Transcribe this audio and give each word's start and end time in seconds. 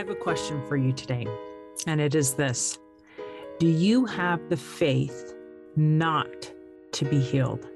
have 0.00 0.08
a 0.08 0.14
question 0.14 0.66
for 0.66 0.78
you 0.78 0.92
today, 0.92 1.26
and 1.86 2.00
it 2.00 2.14
is 2.14 2.32
this 2.32 2.78
Do 3.58 3.68
you 3.68 4.06
have 4.06 4.48
the 4.48 4.56
faith 4.56 5.34
not 5.76 6.50
to 6.92 7.04
be 7.04 7.20
healed? 7.20 7.68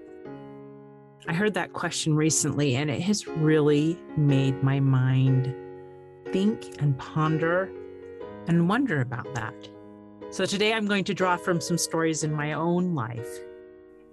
I 1.28 1.34
heard 1.34 1.52
that 1.52 1.74
question 1.74 2.16
recently, 2.16 2.76
and 2.76 2.90
it 2.90 3.02
has 3.02 3.26
really 3.26 3.98
made 4.16 4.62
my 4.62 4.80
mind 4.80 5.54
think 6.32 6.80
and 6.80 6.96
ponder 6.96 7.70
and 8.46 8.70
wonder 8.70 9.02
about 9.02 9.34
that. 9.34 9.68
So, 10.30 10.46
today 10.46 10.72
I'm 10.72 10.86
going 10.86 11.04
to 11.04 11.12
draw 11.12 11.36
from 11.36 11.60
some 11.60 11.76
stories 11.76 12.24
in 12.24 12.32
my 12.32 12.54
own 12.54 12.94
life 12.94 13.38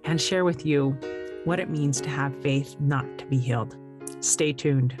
and 0.04 0.20
share 0.20 0.44
with 0.44 0.66
you 0.66 0.98
what 1.44 1.60
it 1.60 1.70
means 1.70 1.98
to 2.02 2.10
have 2.10 2.36
faith 2.42 2.76
not 2.78 3.06
to 3.16 3.24
be 3.24 3.38
healed. 3.38 3.78
Stay 4.20 4.52
tuned. 4.52 5.00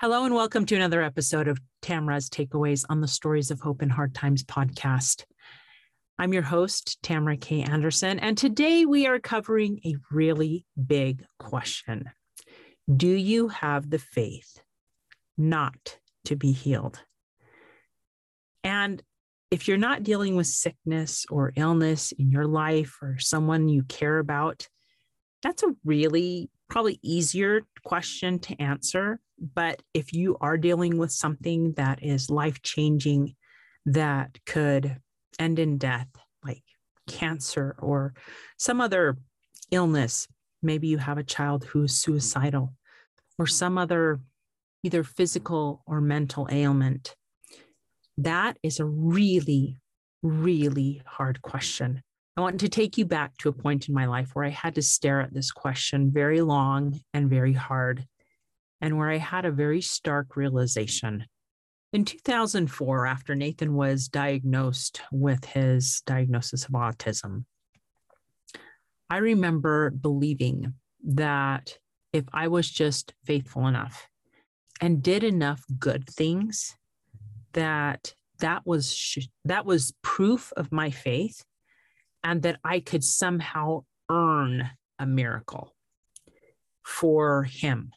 Hello, 0.00 0.24
and 0.24 0.34
welcome 0.34 0.66
to 0.66 0.74
another 0.74 1.02
episode 1.02 1.46
of 1.46 1.60
Tamara's 1.80 2.28
Takeaways 2.28 2.84
on 2.88 3.00
the 3.00 3.06
Stories 3.06 3.52
of 3.52 3.60
Hope 3.60 3.80
in 3.80 3.88
Hard 3.88 4.12
Times 4.12 4.42
podcast. 4.42 5.24
I'm 6.18 6.32
your 6.32 6.42
host, 6.42 6.98
Tamara 7.04 7.36
K. 7.36 7.62
Anderson, 7.62 8.18
and 8.18 8.36
today 8.36 8.86
we 8.86 9.06
are 9.06 9.20
covering 9.20 9.78
a 9.86 9.94
really 10.10 10.66
big 10.84 11.24
question 11.38 12.10
Do 12.94 13.06
you 13.06 13.48
have 13.48 13.88
the 13.88 14.00
faith 14.00 14.60
not 15.38 15.98
to 16.24 16.34
be 16.34 16.50
healed? 16.50 17.00
And 18.64 19.00
if 19.52 19.68
you're 19.68 19.76
not 19.76 20.02
dealing 20.02 20.34
with 20.34 20.48
sickness 20.48 21.24
or 21.30 21.52
illness 21.54 22.10
in 22.10 22.32
your 22.32 22.46
life 22.46 22.98
or 23.00 23.20
someone 23.20 23.68
you 23.68 23.84
care 23.84 24.18
about, 24.18 24.66
that's 25.40 25.62
a 25.62 25.76
really 25.84 26.50
probably 26.68 26.98
easier 27.02 27.62
question 27.84 28.38
to 28.40 28.60
answer. 28.60 29.20
But 29.38 29.82
if 29.92 30.12
you 30.12 30.36
are 30.40 30.56
dealing 30.56 30.98
with 30.98 31.12
something 31.12 31.72
that 31.74 32.02
is 32.02 32.30
life 32.30 32.62
changing, 32.62 33.34
that 33.86 34.38
could 34.46 34.96
end 35.38 35.58
in 35.58 35.78
death, 35.78 36.08
like 36.44 36.62
cancer 37.06 37.76
or 37.78 38.14
some 38.56 38.80
other 38.80 39.18
illness, 39.70 40.26
maybe 40.62 40.88
you 40.88 40.98
have 40.98 41.18
a 41.18 41.24
child 41.24 41.64
who 41.64 41.84
is 41.84 41.98
suicidal 41.98 42.72
or 43.38 43.46
some 43.46 43.76
other 43.76 44.20
either 44.84 45.02
physical 45.02 45.82
or 45.86 46.00
mental 46.00 46.46
ailment, 46.52 47.16
that 48.18 48.56
is 48.62 48.78
a 48.78 48.84
really, 48.84 49.78
really 50.22 51.02
hard 51.06 51.40
question. 51.42 52.02
I 52.36 52.40
want 52.40 52.58
to 52.60 52.68
take 52.68 52.98
you 52.98 53.04
back 53.04 53.36
to 53.38 53.48
a 53.48 53.52
point 53.52 53.88
in 53.88 53.94
my 53.94 54.06
life 54.06 54.30
where 54.32 54.44
I 54.44 54.50
had 54.50 54.74
to 54.74 54.82
stare 54.82 55.20
at 55.20 55.32
this 55.32 55.52
question 55.52 56.10
very 56.10 56.40
long 56.40 57.00
and 57.12 57.30
very 57.30 57.52
hard, 57.52 58.06
and 58.80 58.98
where 58.98 59.08
I 59.08 59.18
had 59.18 59.44
a 59.44 59.52
very 59.52 59.80
stark 59.80 60.36
realization. 60.36 61.26
In 61.92 62.04
2004, 62.04 63.06
after 63.06 63.36
Nathan 63.36 63.74
was 63.74 64.08
diagnosed 64.08 65.00
with 65.12 65.44
his 65.44 66.02
diagnosis 66.06 66.64
of 66.64 66.72
autism, 66.72 67.44
I 69.08 69.18
remember 69.18 69.90
believing 69.90 70.74
that 71.04 71.78
if 72.12 72.24
I 72.32 72.48
was 72.48 72.68
just 72.68 73.14
faithful 73.24 73.68
enough 73.68 74.08
and 74.80 75.04
did 75.04 75.22
enough 75.22 75.62
good 75.78 76.08
things, 76.10 76.74
that 77.52 78.12
that 78.40 78.66
was 78.66 79.16
that 79.44 79.64
was 79.64 79.94
proof 80.02 80.52
of 80.56 80.72
my 80.72 80.90
faith 80.90 81.44
and 82.24 82.42
that 82.42 82.58
I 82.64 82.80
could 82.80 83.04
somehow 83.04 83.84
earn 84.10 84.70
a 84.98 85.06
miracle 85.06 85.74
for 86.82 87.44
him. 87.44 87.92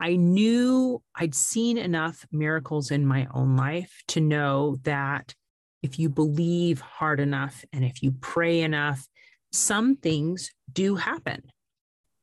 I 0.00 0.16
knew 0.16 1.02
I'd 1.14 1.34
seen 1.34 1.78
enough 1.78 2.26
miracles 2.32 2.90
in 2.90 3.06
my 3.06 3.28
own 3.32 3.56
life 3.56 4.02
to 4.08 4.20
know 4.20 4.78
that 4.82 5.34
if 5.82 5.98
you 5.98 6.08
believe 6.08 6.80
hard 6.80 7.20
enough 7.20 7.64
and 7.72 7.84
if 7.84 8.02
you 8.02 8.12
pray 8.20 8.62
enough, 8.62 9.06
some 9.52 9.96
things 9.96 10.50
do 10.72 10.96
happen. 10.96 11.42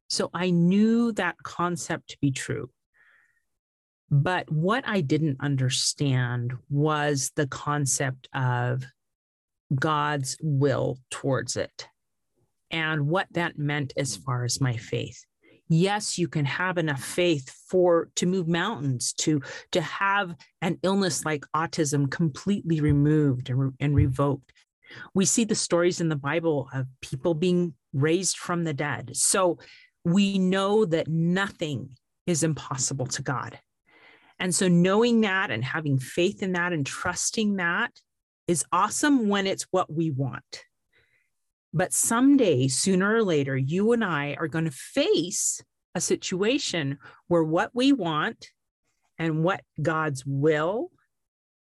So 0.09 0.29
I 0.33 0.49
knew 0.49 1.13
that 1.13 1.37
concept 1.43 2.09
to 2.09 2.17
be 2.19 2.31
true. 2.31 2.69
But 4.09 4.51
what 4.51 4.83
I 4.85 4.99
didn't 4.99 5.37
understand 5.39 6.53
was 6.69 7.31
the 7.35 7.47
concept 7.47 8.27
of 8.33 8.83
God's 9.73 10.37
will 10.41 10.97
towards 11.09 11.55
it 11.55 11.87
and 12.69 13.07
what 13.07 13.27
that 13.31 13.57
meant 13.57 13.93
as 13.97 14.15
far 14.15 14.43
as 14.43 14.61
my 14.61 14.75
faith. 14.77 15.23
Yes, 15.69 16.17
you 16.17 16.27
can 16.27 16.45
have 16.45 16.77
enough 16.77 17.03
faith 17.03 17.49
for 17.69 18.09
to 18.15 18.25
move 18.25 18.47
mountains, 18.47 19.13
to 19.19 19.41
to 19.71 19.81
have 19.81 20.35
an 20.61 20.77
illness 20.83 21.23
like 21.23 21.45
autism 21.55 22.11
completely 22.11 22.81
removed 22.81 23.49
and, 23.49 23.59
re, 23.59 23.69
and 23.79 23.95
revoked. 23.95 24.51
We 25.13 25.23
see 25.23 25.45
the 25.45 25.55
stories 25.55 26.01
in 26.01 26.09
the 26.09 26.17
Bible 26.17 26.67
of 26.73 26.87
people 27.01 27.33
being 27.33 27.73
raised 27.93 28.37
from 28.37 28.65
the 28.65 28.73
dead. 28.73 29.11
So 29.15 29.59
we 30.03 30.39
know 30.39 30.83
that 30.85 31.07
nothing 31.07 31.91
is 32.27 32.43
impossible 32.43 33.05
to 33.07 33.21
God. 33.21 33.57
And 34.39 34.53
so 34.53 34.67
knowing 34.67 35.21
that 35.21 35.51
and 35.51 35.63
having 35.63 35.99
faith 35.99 36.43
in 36.43 36.53
that 36.53 36.73
and 36.73 36.85
trusting 36.85 37.57
that 37.57 37.91
is 38.51 38.65
awesome 38.73 39.29
when 39.29 39.47
it's 39.47 39.65
what 39.71 39.89
we 39.89 40.11
want. 40.11 40.65
But 41.73 41.93
someday, 41.93 42.67
sooner 42.67 43.15
or 43.15 43.23
later, 43.23 43.55
you 43.55 43.93
and 43.93 44.03
I 44.03 44.35
are 44.37 44.49
going 44.49 44.65
to 44.65 44.71
face 44.71 45.63
a 45.95 46.01
situation 46.01 46.97
where 47.29 47.45
what 47.45 47.71
we 47.73 47.93
want 47.93 48.49
and 49.17 49.41
what 49.41 49.61
God's 49.81 50.25
will 50.25 50.91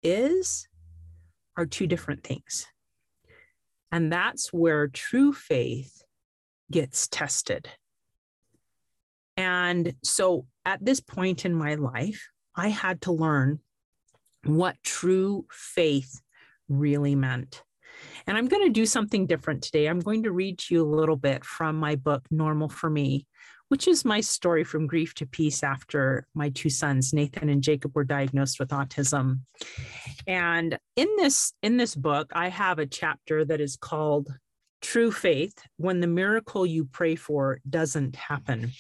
is 0.02 0.68
are 1.56 1.68
two 1.68 1.86
different 1.86 2.24
things. 2.24 2.66
And 3.92 4.12
that's 4.12 4.52
where 4.52 4.88
true 4.88 5.34
faith 5.34 6.02
gets 6.72 7.08
tested. 7.08 7.70
And 9.38 9.94
so 10.04 10.48
at 10.66 10.84
this 10.84 11.00
point 11.00 11.46
in 11.46 11.54
my 11.54 11.76
life, 11.76 12.28
I 12.56 12.70
had 12.70 13.02
to 13.02 13.12
learn 13.12 13.60
what 14.46 14.82
true 14.82 15.46
faith 15.52 16.20
really 16.72 17.16
meant. 17.16 17.64
And 18.28 18.38
I'm 18.38 18.48
going 18.48 18.66
to 18.66 18.72
do 18.72 18.86
something 18.86 19.28
different 19.28 19.62
today. 19.62 19.88
I'm 19.88 20.00
going 20.00 20.24
to 20.24 20.32
read 20.32 20.58
to 20.60 20.76
you 20.76 20.84
a 20.84 20.96
little 20.96 21.16
bit 21.18 21.44
from 21.46 21.76
my 21.76 21.96
book, 21.96 22.24
Normal 22.32 22.70
for 22.70 22.90
Me, 22.90 23.28
which 23.70 23.88
is 23.88 24.06
my 24.06 24.22
story 24.22 24.64
from 24.64 24.88
grief 24.88 25.14
to 25.16 25.26
peace 25.26 25.64
after 25.64 26.28
my 26.34 26.50
two 26.50 26.70
sons, 26.70 27.14
Nathan 27.14 27.50
and 27.50 27.62
Jacob, 27.62 27.96
were 27.96 28.04
diagnosed 28.04 28.60
with 28.60 28.70
autism. 28.70 29.42
And 30.28 30.78
in 30.96 31.08
this, 31.18 31.54
in 31.62 31.78
this 31.78 31.96
book, 31.96 32.32
I 32.34 32.50
have 32.50 32.80
a 32.80 32.86
chapter 32.86 33.46
that 33.46 33.62
is 33.62 33.78
called 33.78 34.30
True 34.82 35.12
Faith 35.12 35.54
When 35.78 36.00
the 36.00 36.08
Miracle 36.08 36.66
You 36.66 36.86
Pray 36.86 37.16
For 37.16 37.60
Doesn't 37.70 38.16
Happen. 38.16 38.72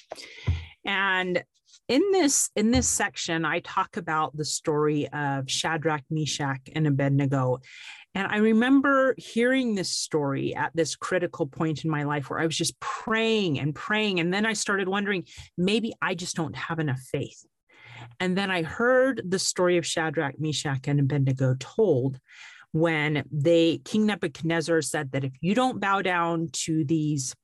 And 0.85 1.43
in 1.91 2.01
this 2.11 2.49
in 2.55 2.71
this 2.71 2.87
section 2.87 3.43
i 3.43 3.59
talk 3.59 3.97
about 3.97 4.35
the 4.37 4.45
story 4.45 5.09
of 5.09 5.51
shadrach 5.51 6.03
meshach 6.09 6.61
and 6.73 6.87
abednego. 6.87 7.59
And 8.15 8.27
i 8.31 8.37
remember 8.37 9.13
hearing 9.17 9.75
this 9.75 9.91
story 9.91 10.55
at 10.55 10.71
this 10.73 10.95
critical 10.95 11.47
point 11.47 11.83
in 11.83 11.91
my 11.91 12.03
life 12.03 12.29
where 12.29 12.39
i 12.39 12.45
was 12.45 12.57
just 12.57 12.79
praying 12.79 13.59
and 13.59 13.75
praying. 13.75 14.21
And 14.21 14.33
then 14.33 14.45
i 14.45 14.53
started 14.53 14.87
wondering 14.87 15.25
maybe 15.57 15.93
i 16.01 16.15
just 16.15 16.37
don't 16.37 16.55
have 16.55 16.79
enough 16.79 17.01
faith. 17.11 17.45
And 18.21 18.37
then 18.37 18.49
i 18.49 18.63
heard 18.63 19.21
the 19.27 19.39
story 19.39 19.75
of 19.77 19.85
shadrach 19.85 20.39
meshach 20.39 20.87
and 20.87 21.01
abednego 21.01 21.57
told 21.59 22.19
when 22.71 23.25
they 23.29 23.79
king 23.83 24.05
nebuchadnezzar 24.05 24.81
said 24.81 25.11
that 25.11 25.25
if 25.25 25.33
you 25.41 25.53
don't 25.53 25.81
bow 25.81 26.01
down 26.01 26.47
to 26.53 26.85
these 26.85 27.35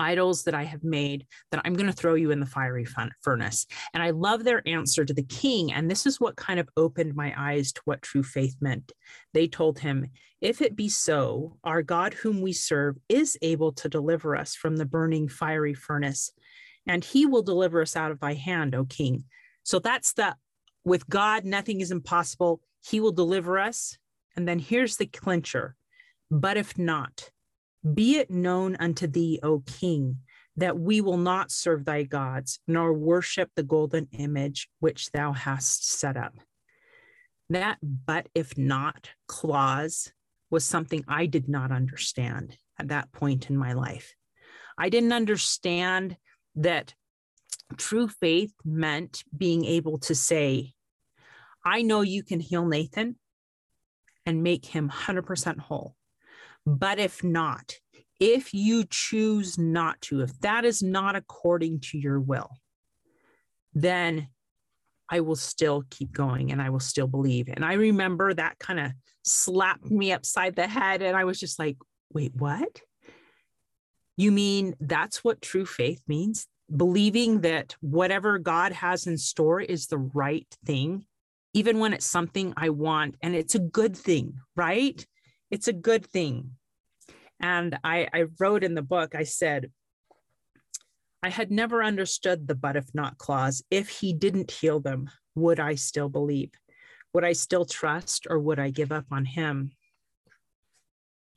idols 0.00 0.44
that 0.44 0.54
I 0.54 0.64
have 0.64 0.82
made, 0.82 1.26
that 1.52 1.60
I'm 1.64 1.74
going 1.74 1.86
to 1.86 1.92
throw 1.92 2.14
you 2.14 2.30
in 2.30 2.40
the 2.40 2.46
fiery 2.46 2.86
furnace. 3.22 3.66
And 3.92 4.02
I 4.02 4.10
love 4.10 4.42
their 4.42 4.66
answer 4.66 5.04
to 5.04 5.12
the 5.12 5.22
king. 5.22 5.72
And 5.72 5.90
this 5.90 6.06
is 6.06 6.18
what 6.18 6.36
kind 6.36 6.58
of 6.58 6.68
opened 6.76 7.14
my 7.14 7.34
eyes 7.36 7.70
to 7.72 7.82
what 7.84 8.02
true 8.02 8.22
faith 8.22 8.56
meant. 8.60 8.92
They 9.34 9.46
told 9.46 9.78
him, 9.78 10.06
If 10.40 10.62
it 10.62 10.74
be 10.74 10.88
so, 10.88 11.58
our 11.62 11.82
God 11.82 12.14
whom 12.14 12.40
we 12.40 12.54
serve 12.54 12.96
is 13.08 13.38
able 13.42 13.72
to 13.72 13.88
deliver 13.88 14.34
us 14.34 14.54
from 14.54 14.78
the 14.78 14.86
burning 14.86 15.28
fiery 15.28 15.74
furnace, 15.74 16.32
and 16.86 17.04
he 17.04 17.26
will 17.26 17.42
deliver 17.42 17.82
us 17.82 17.94
out 17.94 18.10
of 18.10 18.20
thy 18.20 18.34
hand, 18.34 18.74
O 18.74 18.86
king. 18.86 19.24
So 19.62 19.78
that's 19.78 20.14
the 20.14 20.34
with 20.82 21.08
God, 21.08 21.44
nothing 21.44 21.82
is 21.82 21.90
impossible. 21.90 22.62
He 22.82 23.00
will 23.00 23.12
deliver 23.12 23.58
us. 23.58 23.98
And 24.34 24.48
then 24.48 24.58
here's 24.58 24.96
the 24.96 25.06
clincher. 25.06 25.76
But 26.30 26.56
if 26.56 26.78
not, 26.78 27.30
be 27.82 28.18
it 28.18 28.30
known 28.30 28.76
unto 28.78 29.06
thee, 29.06 29.40
O 29.42 29.60
king, 29.60 30.18
that 30.56 30.78
we 30.78 31.00
will 31.00 31.16
not 31.16 31.50
serve 31.50 31.84
thy 31.84 32.02
gods, 32.02 32.60
nor 32.66 32.92
worship 32.92 33.50
the 33.54 33.62
golden 33.62 34.08
image 34.12 34.68
which 34.80 35.10
thou 35.12 35.32
hast 35.32 35.90
set 35.90 36.16
up. 36.16 36.34
That 37.48 37.78
but 37.82 38.28
if 38.34 38.56
not 38.58 39.10
clause 39.26 40.12
was 40.50 40.64
something 40.64 41.04
I 41.08 41.26
did 41.26 41.48
not 41.48 41.72
understand 41.72 42.56
at 42.78 42.88
that 42.88 43.12
point 43.12 43.50
in 43.50 43.56
my 43.56 43.72
life. 43.72 44.14
I 44.76 44.88
didn't 44.88 45.12
understand 45.12 46.16
that 46.56 46.94
true 47.76 48.08
faith 48.08 48.52
meant 48.64 49.24
being 49.36 49.64
able 49.64 49.98
to 49.98 50.14
say, 50.14 50.72
I 51.64 51.82
know 51.82 52.00
you 52.00 52.22
can 52.22 52.40
heal 52.40 52.66
Nathan 52.66 53.16
and 54.26 54.42
make 54.42 54.66
him 54.66 54.88
100% 54.88 55.58
whole. 55.58 55.94
But 56.66 56.98
if 56.98 57.24
not, 57.24 57.74
if 58.18 58.52
you 58.52 58.84
choose 58.88 59.58
not 59.58 60.00
to, 60.02 60.20
if 60.20 60.38
that 60.40 60.64
is 60.64 60.82
not 60.82 61.16
according 61.16 61.80
to 61.80 61.98
your 61.98 62.20
will, 62.20 62.50
then 63.72 64.28
I 65.08 65.20
will 65.20 65.36
still 65.36 65.84
keep 65.90 66.12
going 66.12 66.52
and 66.52 66.62
I 66.62 66.70
will 66.70 66.80
still 66.80 67.08
believe. 67.08 67.48
And 67.48 67.64
I 67.64 67.72
remember 67.74 68.32
that 68.32 68.58
kind 68.58 68.78
of 68.78 68.92
slapped 69.24 69.90
me 69.90 70.12
upside 70.12 70.54
the 70.54 70.68
head. 70.68 71.02
And 71.02 71.16
I 71.16 71.24
was 71.24 71.40
just 71.40 71.58
like, 71.58 71.76
wait, 72.12 72.32
what? 72.34 72.80
You 74.16 74.30
mean 74.30 74.74
that's 74.80 75.24
what 75.24 75.42
true 75.42 75.66
faith 75.66 76.02
means? 76.06 76.46
Believing 76.74 77.40
that 77.40 77.74
whatever 77.80 78.38
God 78.38 78.72
has 78.72 79.06
in 79.06 79.16
store 79.18 79.60
is 79.60 79.86
the 79.86 79.98
right 79.98 80.46
thing, 80.64 81.06
even 81.54 81.78
when 81.78 81.92
it's 81.92 82.06
something 82.06 82.52
I 82.56 82.68
want 82.68 83.16
and 83.22 83.34
it's 83.34 83.56
a 83.56 83.60
good 83.60 83.96
thing, 83.96 84.34
right? 84.54 85.04
It's 85.50 85.68
a 85.68 85.72
good 85.72 86.06
thing. 86.06 86.52
And 87.40 87.78
I, 87.82 88.08
I 88.12 88.26
wrote 88.38 88.64
in 88.64 88.74
the 88.74 88.82
book, 88.82 89.14
I 89.14 89.24
said, 89.24 89.70
I 91.22 91.28
had 91.28 91.50
never 91.50 91.82
understood 91.82 92.46
the 92.46 92.54
but 92.54 92.76
if 92.76 92.86
not 92.94 93.18
clause. 93.18 93.62
If 93.70 93.88
he 93.88 94.12
didn't 94.12 94.50
heal 94.50 94.80
them, 94.80 95.10
would 95.34 95.60
I 95.60 95.74
still 95.74 96.08
believe? 96.08 96.50
Would 97.12 97.24
I 97.24 97.32
still 97.32 97.64
trust 97.64 98.26
or 98.30 98.38
would 98.38 98.58
I 98.58 98.70
give 98.70 98.92
up 98.92 99.06
on 99.10 99.24
him? 99.24 99.72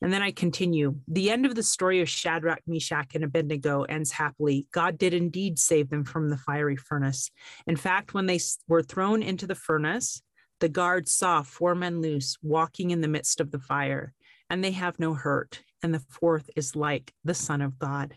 And 0.01 0.11
then 0.11 0.21
I 0.21 0.31
continue. 0.31 0.97
The 1.07 1.31
end 1.31 1.45
of 1.45 1.55
the 1.55 1.63
story 1.63 2.01
of 2.01 2.09
Shadrach, 2.09 2.59
Meshach, 2.67 3.15
and 3.15 3.23
Abednego 3.23 3.83
ends 3.83 4.11
happily. 4.11 4.67
God 4.73 4.97
did 4.97 5.13
indeed 5.13 5.57
save 5.57 5.89
them 5.89 6.03
from 6.03 6.29
the 6.29 6.37
fiery 6.37 6.75
furnace. 6.75 7.31
In 7.67 7.77
fact, 7.77 8.13
when 8.13 8.25
they 8.25 8.41
were 8.67 8.83
thrown 8.83 9.23
into 9.23 9.47
the 9.47 9.55
furnace, 9.55 10.21
the 10.63 10.69
guards 10.69 11.11
saw 11.11 11.41
four 11.41 11.75
men 11.75 11.99
loose 11.99 12.37
walking 12.41 12.91
in 12.91 13.01
the 13.01 13.07
midst 13.09 13.41
of 13.41 13.51
the 13.51 13.59
fire, 13.59 14.13
and 14.49 14.63
they 14.63 14.71
have 14.71 14.97
no 14.97 15.13
hurt 15.13 15.61
and 15.83 15.93
the 15.93 15.99
fourth 15.99 16.49
is 16.55 16.73
like 16.73 17.13
the 17.25 17.33
Son 17.33 17.61
of 17.61 17.77
God. 17.77 18.15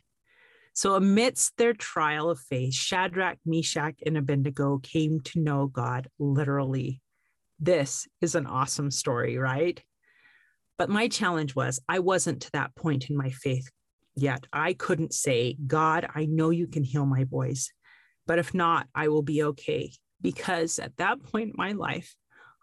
So, 0.73 0.95
amidst 0.95 1.57
their 1.57 1.73
trial 1.73 2.31
of 2.31 2.39
faith, 2.39 2.73
Shadrach, 2.73 3.39
Meshach, 3.45 3.97
and 4.07 4.17
Abednego 4.17 4.79
came 4.79 5.21
to 5.23 5.41
know 5.41 5.67
God 5.67 6.09
literally. 6.21 7.03
This 7.59 8.07
is 8.21 8.37
an 8.37 8.47
awesome 8.47 8.93
story, 8.93 9.39
right? 9.39 9.83
But 10.79 10.89
my 10.89 11.09
challenge 11.09 11.57
was 11.57 11.81
I 11.89 11.99
wasn't 11.99 12.43
to 12.43 12.53
that 12.53 12.77
point 12.77 13.11
in 13.11 13.17
my 13.17 13.31
faith 13.31 13.69
yet. 14.15 14.47
I 14.53 14.75
couldn't 14.75 15.15
say, 15.15 15.57
God, 15.67 16.07
I 16.15 16.27
know 16.27 16.51
you 16.51 16.69
can 16.69 16.85
heal 16.85 17.07
my 17.07 17.25
boys, 17.25 17.73
but 18.25 18.39
if 18.39 18.55
not, 18.55 18.87
I 18.95 19.09
will 19.09 19.23
be 19.23 19.43
okay. 19.43 19.91
Because 20.21 20.79
at 20.79 20.97
that 20.99 21.23
point 21.25 21.51
in 21.51 21.55
my 21.57 21.73
life, 21.73 22.15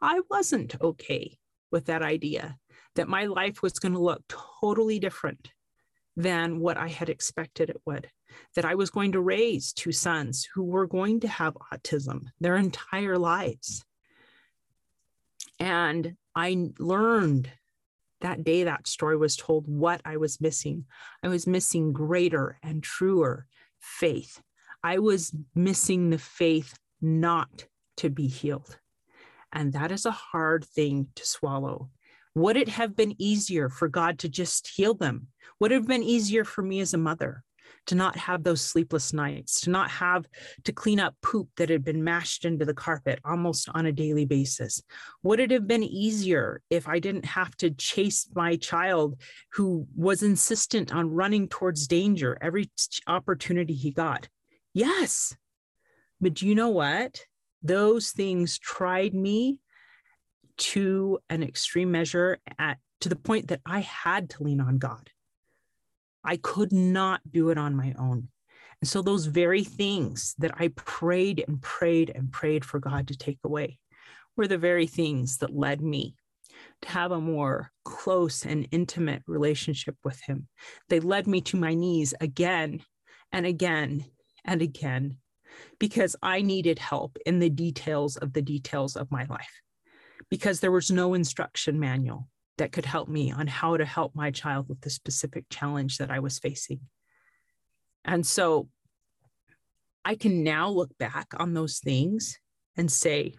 I 0.04 0.20
wasn't 0.30 0.76
okay 0.82 1.38
with 1.72 1.86
that 1.86 2.02
idea 2.02 2.58
that 2.96 3.08
my 3.08 3.26
life 3.26 3.62
was 3.62 3.80
going 3.80 3.94
to 3.94 4.00
look 4.00 4.22
totally 4.60 5.00
different 5.00 5.50
than 6.18 6.60
what 6.60 6.78
I 6.78 6.90
had 6.90 7.08
expected 7.08 7.70
it 7.70 7.82
would. 7.86 8.10
That 8.58 8.66
I 8.66 8.76
was 8.76 8.90
going 8.90 9.14
to 9.14 9.22
raise 9.22 9.72
two 9.72 9.94
sons 9.94 10.46
who 10.54 10.66
were 10.66 10.88
going 10.88 11.22
to 11.22 11.30
have 11.30 11.58
autism 11.72 12.26
their 12.42 12.58
entire 12.58 13.18
lives. 13.18 13.86
And 15.58 16.18
I 16.36 16.72
learned 16.80 17.50
that 18.20 18.44
day 18.44 18.66
that 18.66 18.88
story 18.88 19.16
was 19.16 19.38
told 19.38 19.70
what 19.70 20.02
I 20.04 20.18
was 20.18 20.42
missing. 20.42 20.84
I 21.24 21.30
was 21.30 21.48
missing 21.48 21.94
greater 21.94 22.60
and 22.62 22.84
truer 22.84 23.48
faith. 23.80 24.42
I 24.84 25.00
was 25.00 25.34
missing 25.56 26.10
the 26.10 26.18
faith 26.18 26.78
not 27.02 27.68
to 27.98 28.10
be 28.10 28.28
healed. 28.28 28.78
And 29.54 29.72
that 29.74 29.92
is 29.92 30.06
a 30.06 30.12
hard 30.12 30.66
thing 30.66 31.08
to 31.16 31.26
swallow 31.26 31.90
would 32.36 32.58
it 32.58 32.70
have 32.70 32.96
been 32.96 33.16
easier 33.22 33.70
for 33.70 33.88
God 33.88 34.20
to 34.20 34.30
just 34.30 34.68
heal 34.68 34.94
them? 34.96 35.28
Would 35.60 35.72
it 35.72 35.76
have 35.76 35.88
been 35.88 36.04
easier 36.04 36.44
for 36.44 36.64
me 36.64 36.80
as 36.80 36.94
a 36.94 36.98
mother 36.98 37.44
to 37.86 37.96
not 37.96 38.16
have 38.16 38.44
those 38.44 38.62
sleepless 38.62 39.14
nights, 39.14 39.62
to 39.62 39.70
not 39.70 39.92
have 39.92 40.26
to 40.64 40.72
clean 40.72 41.00
up 41.00 41.16
poop 41.22 41.50
that 41.58 41.70
had 41.70 41.84
been 41.84 42.04
mashed 42.04 42.44
into 42.44 42.66
the 42.66 42.74
carpet 42.74 43.20
almost 43.24 43.70
on 43.74 43.86
a 43.86 43.92
daily 43.92 44.26
basis? 44.26 44.82
Would 45.22 45.40
it 45.40 45.52
have 45.52 45.68
been 45.68 45.84
easier 45.84 46.62
if 46.72 46.88
I 46.88 46.98
didn't 46.98 47.26
have 47.26 47.56
to 47.58 47.70
chase 47.70 48.28
my 48.34 48.56
child 48.56 49.22
who 49.54 49.86
was 49.96 50.24
insistent 50.24 50.94
on 50.94 51.12
running 51.12 51.48
towards 51.48 51.88
danger 51.88 52.38
every 52.42 52.72
opportunity 53.06 53.76
he 53.76 53.92
got? 53.92 54.28
Yes. 54.74 55.36
But 56.20 56.34
do 56.34 56.48
you 56.48 56.56
know 56.56 56.70
what? 56.70 57.26
Those 57.64 58.12
things 58.12 58.60
tried 58.60 59.14
me 59.14 59.60
to 60.58 61.20
an 61.30 61.42
extreme 61.42 61.92
measure 61.92 62.40
at 62.60 62.78
to 63.02 63.10
the 63.10 63.16
point 63.16 63.48
that 63.48 63.62
I 63.66 63.80
had 63.80 64.30
to 64.32 64.44
lean 64.44 64.62
on 64.62 64.78
God. 64.78 65.10
I 66.24 66.38
could 66.38 66.72
not 66.72 67.22
do 67.30 67.50
it 67.50 67.58
on 67.58 67.76
my 67.76 67.94
own. 67.98 68.30
And 68.82 68.88
so 68.88 69.02
those 69.02 69.26
very 69.26 69.64
things 69.64 70.36
that 70.40 70.52
I 70.58 70.70
prayed 70.70 71.44
and 71.48 71.62
prayed 71.62 72.12
and 72.14 72.32
prayed 72.32 72.64
for 72.64 72.80
God 72.80 73.08
to 73.10 73.18
take 73.18 73.40
away 73.44 73.80
were 74.36 74.48
the 74.48 74.58
very 74.58 74.88
things 74.88 75.38
that 75.38 75.56
led 75.56 75.82
me 75.82 76.16
to 76.82 76.90
have 76.90 77.12
a 77.12 77.22
more 77.22 77.72
close 77.86 78.46
and 78.46 78.68
intimate 78.72 79.24
relationship 79.28 79.96
with 80.04 80.22
him. 80.22 80.48
They 80.90 81.00
led 81.00 81.28
me 81.28 81.42
to 81.42 81.58
my 81.58 81.74
knees 81.74 82.14
again 82.20 82.82
and 83.32 83.46
again 83.46 84.06
and 84.46 84.62
again 84.62 85.18
because 85.80 86.16
I 86.22 86.42
needed 86.42 86.80
help 86.80 87.18
in 87.26 87.40
the 87.40 87.50
details 87.50 88.18
of 88.18 88.34
the 88.34 88.42
details 88.42 88.96
of 88.96 89.12
my 89.12 89.26
life 89.26 89.62
because 90.30 90.60
there 90.60 90.72
was 90.72 90.92
no 90.92 91.14
instruction 91.14 91.80
manual 91.80 92.28
that 92.58 92.72
could 92.72 92.86
help 92.86 93.08
me 93.10 93.32
on 93.32 93.48
how 93.48 93.78
to 93.78 93.86
help 93.86 94.16
my 94.16 94.32
child 94.32 94.70
with 94.70 94.82
the 94.82 94.90
specific 94.90 95.46
challenge 95.50 95.98
that 95.98 96.12
I 96.12 96.20
was 96.20 96.40
facing. 96.40 96.82
And 98.06 98.26
so 98.26 98.70
I 100.06 100.16
can 100.16 100.44
now 100.44 100.70
look 100.70 100.98
back 100.98 101.28
on 101.38 101.54
those 101.54 101.80
things 101.80 102.38
and 102.78 102.92
say, 102.92 103.36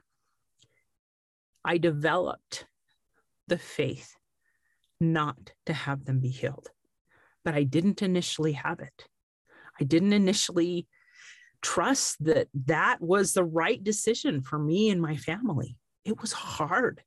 I 1.65 1.79
developed 1.79 2.67
the 3.49 3.59
faith 3.59 4.15
not 5.01 5.53
to 5.67 5.73
have 5.73 6.05
them 6.05 6.21
be 6.21 6.29
healed, 6.29 6.69
but 7.45 7.55
I 7.55 7.65
didn't 7.65 8.03
initially 8.03 8.53
have 8.53 8.81
it. 8.81 9.07
I 9.81 9.85
didn't 9.85 10.13
initially 10.13 10.87
trust 11.65 12.23
that 12.25 12.49
that 12.67 13.01
was 13.01 13.33
the 13.33 13.45
right 13.45 13.83
decision 13.83 14.43
for 14.43 14.59
me 14.59 14.91
and 14.91 15.01
my 15.01 15.17
family 15.17 15.77
it 16.05 16.21
was 16.21 16.33
hard. 16.33 17.03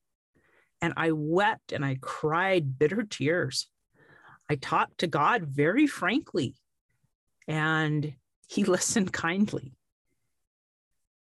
And 0.82 0.94
I 0.98 1.12
wept 1.12 1.72
and 1.72 1.86
I 1.86 1.98
cried 2.02 2.78
bitter 2.78 3.04
tears. 3.04 3.68
I 4.50 4.56
talked 4.56 5.00
to 5.00 5.08
God 5.08 5.44
very 5.44 5.88
frankly, 5.88 6.56
and 7.48 8.14
He 8.48 8.64
listened 8.66 9.14
kindly 9.14 9.74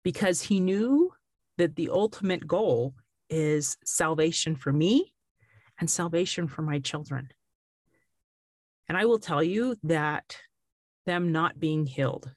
because 0.04 0.42
He 0.42 0.60
knew 0.60 1.14
that 1.58 1.76
the 1.76 1.90
ultimate 1.90 2.48
goal 2.48 2.94
is 3.30 3.78
salvation 3.86 4.56
for 4.56 4.72
me 4.72 5.14
and 5.80 5.90
salvation 5.90 6.48
for 6.48 6.62
my 6.62 6.80
children. 6.80 7.30
And 8.88 8.98
I 8.98 9.06
will 9.06 9.20
tell 9.20 9.42
you 9.42 9.76
that 9.84 10.38
them 11.06 11.32
not 11.32 11.60
being 11.60 11.86
healed 11.86 12.30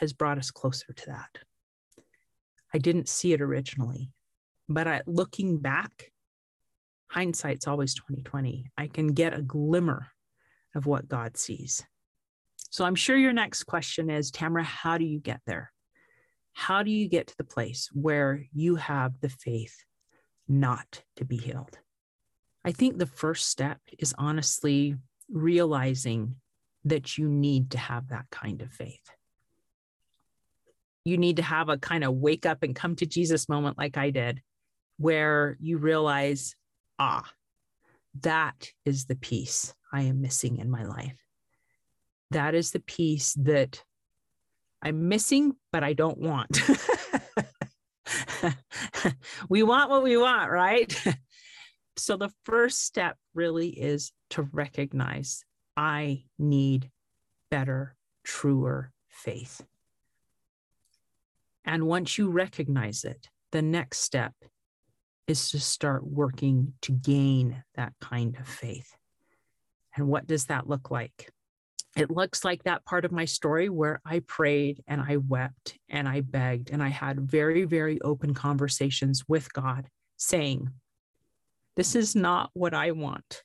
has 0.00 0.12
brought 0.12 0.38
us 0.38 0.50
closer 0.50 0.92
to 0.92 1.06
that. 1.06 1.38
I 2.74 2.78
didn't 2.78 3.08
see 3.08 3.32
it 3.32 3.40
originally. 3.40 4.10
But 4.68 4.88
I, 4.88 5.02
looking 5.06 5.58
back, 5.58 6.10
hindsight's 7.08 7.66
always 7.66 7.94
2020. 7.94 8.70
I 8.78 8.86
can 8.86 9.08
get 9.08 9.36
a 9.36 9.42
glimmer 9.42 10.08
of 10.74 10.86
what 10.86 11.08
God 11.08 11.36
sees. 11.36 11.84
So 12.70 12.84
I'm 12.84 12.94
sure 12.94 13.16
your 13.16 13.32
next 13.32 13.64
question 13.64 14.08
is 14.08 14.30
Tamara, 14.30 14.62
how 14.62 14.96
do 14.96 15.04
you 15.04 15.18
get 15.18 15.40
there? 15.46 15.72
How 16.52 16.82
do 16.82 16.90
you 16.90 17.08
get 17.08 17.26
to 17.26 17.36
the 17.36 17.44
place 17.44 17.88
where 17.92 18.44
you 18.52 18.76
have 18.76 19.20
the 19.20 19.28
faith 19.28 19.76
not 20.48 21.02
to 21.16 21.24
be 21.24 21.36
healed? 21.36 21.78
I 22.64 22.72
think 22.72 22.96
the 22.98 23.06
first 23.06 23.48
step 23.48 23.78
is 23.98 24.14
honestly 24.18 24.94
realizing 25.28 26.36
that 26.84 27.18
you 27.18 27.28
need 27.28 27.72
to 27.72 27.78
have 27.78 28.08
that 28.08 28.26
kind 28.30 28.62
of 28.62 28.70
faith. 28.70 29.10
You 31.04 31.16
need 31.16 31.36
to 31.36 31.42
have 31.42 31.68
a 31.68 31.78
kind 31.78 32.04
of 32.04 32.14
wake 32.14 32.46
up 32.46 32.62
and 32.62 32.74
come 32.74 32.96
to 32.96 33.06
Jesus 33.06 33.48
moment 33.48 33.78
like 33.78 33.96
I 33.96 34.10
did, 34.10 34.42
where 34.98 35.56
you 35.60 35.78
realize, 35.78 36.54
ah, 36.98 37.24
that 38.20 38.70
is 38.84 39.06
the 39.06 39.16
peace 39.16 39.74
I 39.92 40.02
am 40.02 40.20
missing 40.20 40.58
in 40.58 40.70
my 40.70 40.84
life. 40.84 41.18
That 42.30 42.54
is 42.54 42.70
the 42.70 42.80
peace 42.80 43.34
that 43.40 43.82
I'm 44.82 45.08
missing, 45.08 45.56
but 45.72 45.82
I 45.84 45.92
don't 45.94 46.18
want. 46.18 46.60
we 49.48 49.62
want 49.62 49.90
what 49.90 50.02
we 50.02 50.16
want, 50.16 50.50
right? 50.50 51.04
so 51.96 52.16
the 52.16 52.30
first 52.44 52.84
step 52.84 53.16
really 53.34 53.68
is 53.68 54.12
to 54.30 54.42
recognize 54.42 55.44
I 55.76 56.24
need 56.38 56.90
better, 57.50 57.96
truer 58.24 58.92
faith. 59.08 59.62
And 61.70 61.86
once 61.86 62.18
you 62.18 62.28
recognize 62.28 63.04
it, 63.04 63.28
the 63.52 63.62
next 63.62 64.00
step 64.00 64.32
is 65.28 65.52
to 65.52 65.60
start 65.60 66.04
working 66.04 66.72
to 66.82 66.90
gain 66.90 67.62
that 67.76 67.92
kind 68.00 68.36
of 68.40 68.48
faith. 68.48 68.96
And 69.94 70.08
what 70.08 70.26
does 70.26 70.46
that 70.46 70.68
look 70.68 70.90
like? 70.90 71.30
It 71.96 72.10
looks 72.10 72.44
like 72.44 72.64
that 72.64 72.84
part 72.84 73.04
of 73.04 73.12
my 73.12 73.24
story 73.24 73.68
where 73.68 74.00
I 74.04 74.18
prayed 74.18 74.82
and 74.88 75.00
I 75.00 75.18
wept 75.18 75.78
and 75.88 76.08
I 76.08 76.22
begged 76.22 76.70
and 76.70 76.82
I 76.82 76.88
had 76.88 77.20
very, 77.20 77.66
very 77.66 78.02
open 78.02 78.34
conversations 78.34 79.22
with 79.28 79.52
God 79.52 79.86
saying, 80.16 80.70
This 81.76 81.94
is 81.94 82.16
not 82.16 82.50
what 82.52 82.74
I 82.74 82.90
want. 82.90 83.44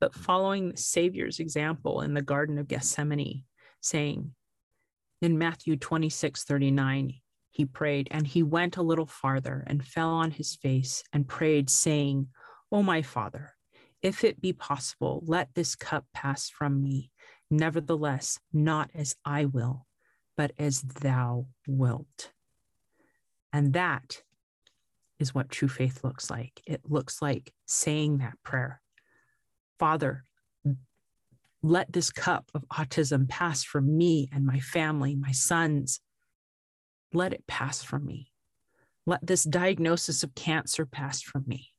But 0.00 0.16
following 0.16 0.70
the 0.70 0.76
Savior's 0.78 1.38
example 1.38 2.00
in 2.00 2.12
the 2.12 2.22
Garden 2.22 2.58
of 2.58 2.66
Gethsemane, 2.66 3.44
saying 3.80 4.32
in 5.22 5.38
Matthew 5.38 5.76
26 5.76 6.42
39, 6.42 7.20
he 7.56 7.64
prayed, 7.64 8.06
and 8.10 8.26
he 8.26 8.42
went 8.42 8.76
a 8.76 8.82
little 8.82 9.06
farther 9.06 9.64
and 9.66 9.82
fell 9.82 10.10
on 10.10 10.30
his 10.30 10.54
face 10.56 11.02
and 11.10 11.26
prayed, 11.26 11.70
saying, 11.70 12.28
O 12.70 12.82
my 12.82 13.00
Father, 13.00 13.54
if 14.02 14.24
it 14.24 14.42
be 14.42 14.52
possible, 14.52 15.22
let 15.26 15.48
this 15.54 15.74
cup 15.74 16.04
pass 16.12 16.50
from 16.50 16.82
me. 16.82 17.10
Nevertheless, 17.50 18.38
not 18.52 18.90
as 18.94 19.16
I 19.24 19.46
will, 19.46 19.86
but 20.36 20.52
as 20.58 20.82
thou 20.82 21.46
wilt. 21.66 22.30
And 23.54 23.72
that 23.72 24.20
is 25.18 25.34
what 25.34 25.48
true 25.48 25.68
faith 25.68 26.04
looks 26.04 26.28
like. 26.28 26.60
It 26.66 26.82
looks 26.84 27.22
like 27.22 27.54
saying 27.64 28.18
that 28.18 28.34
prayer 28.42 28.82
Father, 29.78 30.24
let 31.62 31.90
this 31.90 32.10
cup 32.10 32.50
of 32.54 32.66
autism 32.68 33.26
pass 33.26 33.64
from 33.64 33.96
me 33.96 34.28
and 34.30 34.44
my 34.44 34.60
family, 34.60 35.16
my 35.16 35.32
sons, 35.32 36.00
let 37.16 37.32
it 37.32 37.46
pass 37.46 37.82
from 37.82 38.04
me. 38.04 38.30
Let 39.06 39.26
this 39.26 39.44
diagnosis 39.44 40.22
of 40.22 40.34
cancer 40.34 40.84
pass 40.84 41.22
from 41.22 41.44
me. 41.46 41.72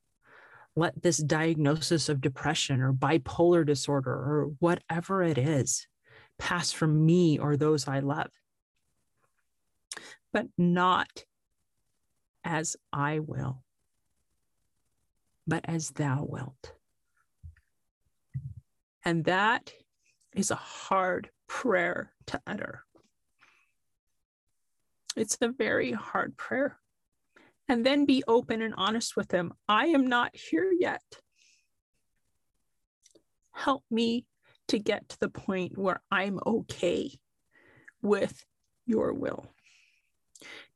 Let 0.75 1.01
this 1.01 1.17
diagnosis 1.17 2.09
of 2.09 2.21
depression 2.21 2.81
or 2.81 2.93
bipolar 2.93 3.65
disorder 3.65 4.11
or 4.11 4.51
whatever 4.59 5.23
it 5.23 5.37
is 5.37 5.87
pass 6.37 6.71
from 6.71 7.05
me 7.05 7.39
or 7.39 7.55
those 7.55 7.87
I 7.87 7.99
love. 7.99 8.31
But 10.33 10.47
not 10.57 11.25
as 12.43 12.75
I 12.93 13.19
will, 13.19 13.63
but 15.45 15.65
as 15.65 15.91
thou 15.91 16.25
wilt. 16.27 16.73
And 19.03 19.25
that 19.25 19.71
is 20.33 20.51
a 20.51 20.55
hard 20.55 21.29
prayer 21.47 22.13
to 22.27 22.41
utter. 22.45 22.86
It's 25.17 25.37
a 25.41 25.49
very 25.49 25.91
hard 25.91 26.37
prayer. 26.37 26.77
And 27.67 27.85
then 27.85 28.05
be 28.05 28.23
open 28.27 28.61
and 28.61 28.73
honest 28.77 29.17
with 29.17 29.31
Him. 29.31 29.51
I 29.67 29.87
am 29.87 30.07
not 30.07 30.35
here 30.35 30.71
yet. 30.79 31.01
Help 33.51 33.83
me 33.89 34.25
to 34.67 34.77
get 34.77 35.09
to 35.09 35.19
the 35.19 35.29
point 35.29 35.77
where 35.77 36.01
I'm 36.11 36.39
okay 36.45 37.11
with 38.01 38.45
your 38.85 39.13
will. 39.13 39.51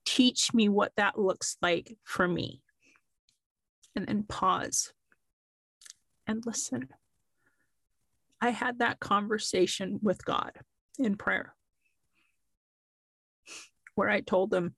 Teach 0.06 0.54
me 0.54 0.68
what 0.68 0.94
that 0.98 1.20
looks 1.20 1.58
like 1.62 1.96
for 2.04 2.28
me. 2.28 2.62
And 3.96 4.08
then 4.08 4.24
pause 4.24 4.92
and 6.26 6.44
listen. 6.46 6.90
I 8.42 8.50
had 8.50 8.80
that 8.80 9.00
conversation 9.00 10.00
with 10.02 10.26
God 10.26 10.54
in 10.98 11.16
prayer 11.16 11.54
where 14.02 14.10
I 14.10 14.22
told 14.22 14.50
them, 14.50 14.74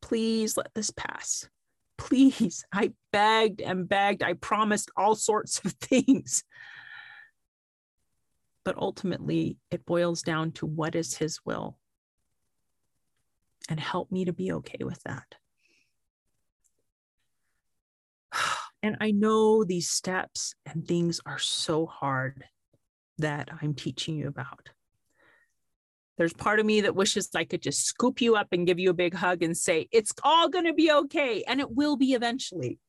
please 0.00 0.56
let 0.56 0.72
this 0.72 0.92
pass. 0.92 1.48
Please. 1.96 2.64
I 2.72 2.92
begged 3.12 3.60
and 3.60 3.88
begged. 3.88 4.22
I 4.22 4.34
promised 4.34 4.92
all 4.96 5.16
sorts 5.16 5.58
of 5.64 5.72
things. 5.80 6.44
But 8.64 8.76
ultimately, 8.78 9.56
it 9.72 9.84
boils 9.84 10.22
down 10.22 10.52
to 10.52 10.66
what 10.66 10.94
is 10.94 11.16
His 11.16 11.40
will. 11.44 11.76
And 13.68 13.80
help 13.80 14.12
me 14.12 14.26
to 14.26 14.32
be 14.32 14.52
okay 14.52 14.84
with 14.84 15.02
that. 15.02 15.34
And 18.80 18.96
I 19.00 19.10
know 19.10 19.64
these 19.64 19.90
steps 19.90 20.54
and 20.64 20.86
things 20.86 21.20
are 21.26 21.40
so 21.40 21.84
hard 21.84 22.44
that 23.18 23.48
I'm 23.60 23.74
teaching 23.74 24.14
you 24.14 24.28
about. 24.28 24.68
There's 26.18 26.34
part 26.34 26.58
of 26.58 26.66
me 26.66 26.80
that 26.80 26.96
wishes 26.96 27.30
I 27.34 27.44
could 27.44 27.62
just 27.62 27.86
scoop 27.86 28.20
you 28.20 28.34
up 28.34 28.48
and 28.50 28.66
give 28.66 28.80
you 28.80 28.90
a 28.90 28.94
big 28.94 29.14
hug 29.14 29.42
and 29.44 29.56
say, 29.56 29.88
it's 29.92 30.12
all 30.24 30.48
going 30.48 30.64
to 30.64 30.74
be 30.74 30.90
okay. 30.90 31.44
And 31.46 31.60
it 31.60 31.70
will 31.70 31.96
be 31.96 32.12
eventually. 32.12 32.80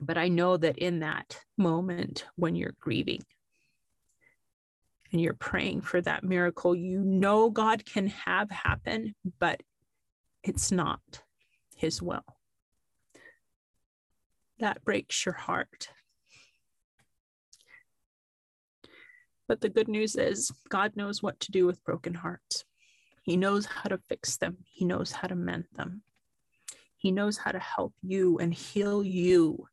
But 0.00 0.18
I 0.18 0.26
know 0.26 0.56
that 0.56 0.78
in 0.78 0.98
that 0.98 1.38
moment 1.56 2.26
when 2.34 2.56
you're 2.56 2.74
grieving 2.80 3.22
and 5.12 5.20
you're 5.20 5.34
praying 5.34 5.82
for 5.82 6.00
that 6.00 6.24
miracle, 6.24 6.74
you 6.74 6.98
know 7.04 7.48
God 7.48 7.86
can 7.86 8.08
have 8.08 8.50
happen, 8.50 9.14
but 9.38 9.62
it's 10.42 10.72
not 10.72 11.22
his 11.76 12.02
will. 12.02 12.24
That 14.58 14.84
breaks 14.84 15.24
your 15.24 15.34
heart. 15.34 15.90
But 19.52 19.60
the 19.60 19.68
good 19.68 19.88
news 19.88 20.16
is, 20.16 20.50
God 20.70 20.96
knows 20.96 21.22
what 21.22 21.38
to 21.40 21.52
do 21.52 21.66
with 21.66 21.84
broken 21.84 22.14
hearts. 22.14 22.64
He 23.22 23.36
knows 23.36 23.66
how 23.66 23.90
to 23.90 24.00
fix 24.08 24.38
them, 24.38 24.56
He 24.64 24.86
knows 24.86 25.12
how 25.12 25.28
to 25.28 25.34
mend 25.34 25.66
them. 25.74 26.04
He 26.96 27.12
knows 27.12 27.36
how 27.36 27.50
to 27.50 27.58
help 27.58 27.92
you 28.00 28.38
and 28.38 28.54
heal 28.54 29.04
you 29.04 29.66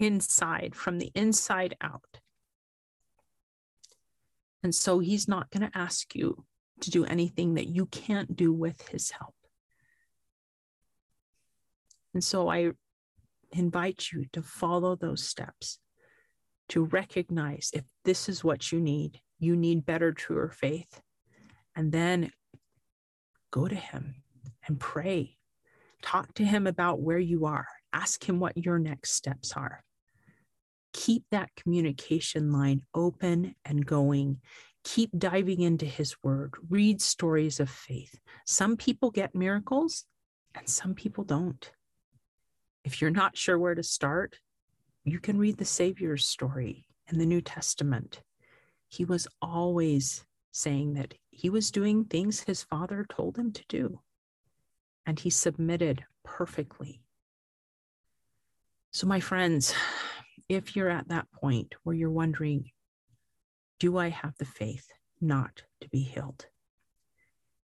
inside, 0.00 0.74
from 0.74 0.98
the 0.98 1.12
inside 1.14 1.76
out. 1.80 2.18
And 4.64 4.74
so 4.74 4.98
He's 4.98 5.28
not 5.28 5.48
going 5.52 5.70
to 5.70 5.78
ask 5.78 6.16
you 6.16 6.44
to 6.80 6.90
do 6.90 7.04
anything 7.04 7.54
that 7.54 7.68
you 7.68 7.86
can't 7.86 8.34
do 8.34 8.52
with 8.52 8.88
His 8.88 9.12
help. 9.12 9.36
And 12.14 12.24
so 12.24 12.48
I 12.48 12.72
invite 13.52 14.08
you 14.12 14.26
to 14.32 14.42
follow 14.42 14.96
those 14.96 15.22
steps 15.22 15.78
to 16.70 16.84
recognize 16.84 17.70
if 17.72 17.84
this 18.04 18.28
is 18.28 18.44
what 18.44 18.70
you 18.72 18.80
need, 18.80 19.20
you 19.38 19.56
need 19.56 19.86
better, 19.86 20.12
truer 20.12 20.50
faith. 20.50 21.00
And 21.74 21.92
then 21.92 22.32
go 23.50 23.68
to 23.68 23.74
Him 23.74 24.16
and 24.66 24.78
pray. 24.78 25.36
Talk 26.02 26.34
to 26.34 26.44
Him 26.44 26.66
about 26.66 27.00
where 27.00 27.18
you 27.18 27.46
are. 27.46 27.66
Ask 27.92 28.28
Him 28.28 28.40
what 28.40 28.56
your 28.56 28.78
next 28.78 29.12
steps 29.12 29.52
are. 29.54 29.82
Keep 30.92 31.24
that 31.30 31.50
communication 31.56 32.52
line 32.52 32.82
open 32.94 33.54
and 33.64 33.84
going. 33.84 34.40
Keep 34.84 35.18
diving 35.18 35.60
into 35.60 35.86
His 35.86 36.16
Word. 36.22 36.54
Read 36.68 37.00
stories 37.00 37.60
of 37.60 37.70
faith. 37.70 38.18
Some 38.46 38.76
people 38.76 39.10
get 39.10 39.34
miracles 39.34 40.04
and 40.54 40.68
some 40.68 40.94
people 40.94 41.24
don't. 41.24 41.70
If 42.84 43.00
you're 43.00 43.10
not 43.10 43.36
sure 43.36 43.58
where 43.58 43.74
to 43.74 43.82
start, 43.82 44.36
you 45.08 45.20
can 45.20 45.38
read 45.38 45.56
the 45.56 45.64
Savior's 45.64 46.26
story 46.26 46.86
in 47.10 47.18
the 47.18 47.26
New 47.26 47.40
Testament. 47.40 48.22
He 48.88 49.04
was 49.04 49.26
always 49.40 50.24
saying 50.50 50.94
that 50.94 51.14
he 51.30 51.50
was 51.50 51.70
doing 51.70 52.04
things 52.04 52.40
his 52.40 52.62
father 52.62 53.06
told 53.08 53.38
him 53.38 53.52
to 53.52 53.64
do, 53.68 54.00
and 55.06 55.18
he 55.18 55.30
submitted 55.30 56.04
perfectly. 56.24 57.00
So, 58.90 59.06
my 59.06 59.20
friends, 59.20 59.74
if 60.48 60.74
you're 60.74 60.90
at 60.90 61.08
that 61.08 61.30
point 61.30 61.74
where 61.82 61.94
you're 61.94 62.10
wondering, 62.10 62.70
do 63.78 63.98
I 63.98 64.08
have 64.08 64.36
the 64.38 64.44
faith 64.44 64.88
not 65.20 65.62
to 65.80 65.88
be 65.88 66.00
healed? 66.00 66.46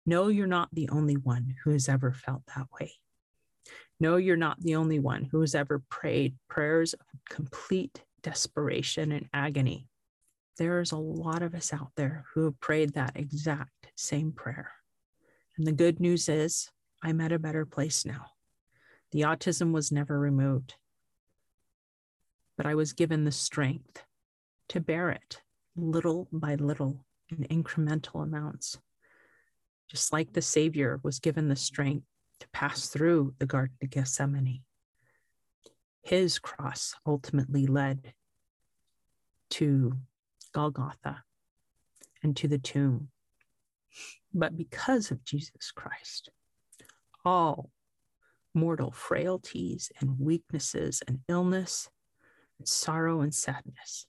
No, 0.07 0.29
you're 0.29 0.47
not 0.47 0.71
the 0.73 0.89
only 0.89 1.17
one 1.17 1.57
who 1.63 1.71
has 1.71 1.89
ever 1.89 2.13
felt 2.13 2.43
that 2.57 2.69
way. 2.81 2.93
No, 4.01 4.17
you're 4.17 4.37
not 4.37 4.61
the 4.61 4.77
only 4.77 4.99
one 4.99 5.25
who 5.25 5.41
has 5.41 5.55
ever 5.55 5.83
prayed 5.91 6.37
prayers 6.49 6.95
of 6.95 7.01
complete 7.29 8.03
desperation 8.23 9.13
and 9.13 9.29
agony. 9.33 9.89
There's 10.57 10.93
a 10.93 10.97
lot 10.97 11.43
of 11.43 11.55
us 11.55 11.73
out 11.73 11.91
there 11.97 12.25
who 12.33 12.45
have 12.45 12.61
prayed 12.61 12.95
that 12.95 13.17
exact 13.17 13.89
same 13.97 14.33
prayer. 14.33 14.73
And 15.57 15.67
the 15.67 15.73
good 15.73 16.01
news 16.01 16.29
is, 16.29 16.71
I'm 17.03 17.21
at 17.21 17.33
a 17.33 17.39
better 17.39 17.65
place 17.65 18.05
now. 18.05 18.27
The 19.13 19.23
autism 19.23 19.73
was 19.73 19.91
never 19.91 20.19
removed, 20.19 20.75
but 22.57 22.67
I 22.67 22.75
was 22.75 22.93
given 22.93 23.25
the 23.25 23.33
strength 23.33 24.03
to 24.69 24.81
bear 24.81 25.11
it 25.11 25.41
little 25.77 26.29
by 26.33 26.57
little 26.57 27.05
in 27.31 27.63
incremental 27.63 28.23
amounts. 28.23 28.79
Just 29.89 30.13
like 30.13 30.33
the 30.33 30.43
Savior 30.43 31.01
was 31.03 31.21
given 31.21 31.49
the 31.49 31.57
strength 31.57 32.07
to 32.41 32.49
pass 32.49 32.89
through 32.89 33.35
the 33.39 33.47
Garden 33.47 33.77
of 33.83 33.91
Gethsemane. 33.91 34.63
His 36.03 36.39
cross 36.39 36.95
ultimately 37.07 37.67
led 37.67 38.15
to 39.51 39.93
Golgotha 40.53 41.25
and 42.23 42.37
to 42.37 42.49
the 42.49 42.59
tomb. 42.59 43.09
But 44.33 44.57
because 44.57 45.11
of 45.11 45.25
Jesus 45.25 45.73
Christ, 45.75 46.31
all 47.25 47.71
mortal 48.55 48.91
frailties 48.91 49.93
and 50.01 50.19
weaknesses 50.19 51.03
and 51.07 51.21
illness 51.29 51.91
and 52.59 52.67
sorrow 52.67 53.21
and 53.21 53.35
sadness 53.35 54.07